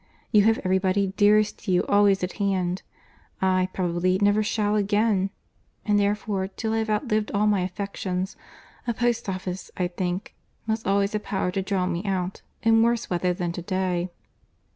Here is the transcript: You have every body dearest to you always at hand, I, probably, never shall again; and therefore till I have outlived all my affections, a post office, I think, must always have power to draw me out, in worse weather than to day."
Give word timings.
You 0.31 0.41
have 0.45 0.57
every 0.65 0.79
body 0.79 1.13
dearest 1.15 1.59
to 1.65 1.71
you 1.71 1.83
always 1.83 2.23
at 2.23 2.33
hand, 2.41 2.81
I, 3.39 3.69
probably, 3.71 4.17
never 4.19 4.41
shall 4.41 4.75
again; 4.75 5.29
and 5.85 5.99
therefore 5.99 6.47
till 6.47 6.73
I 6.73 6.79
have 6.79 6.89
outlived 6.89 7.29
all 7.35 7.45
my 7.45 7.59
affections, 7.59 8.35
a 8.87 8.95
post 8.95 9.29
office, 9.29 9.69
I 9.77 9.87
think, 9.87 10.33
must 10.65 10.87
always 10.87 11.13
have 11.13 11.21
power 11.21 11.51
to 11.51 11.61
draw 11.61 11.85
me 11.85 12.03
out, 12.03 12.41
in 12.63 12.81
worse 12.81 13.11
weather 13.11 13.31
than 13.31 13.51
to 13.51 13.61
day." 13.61 14.09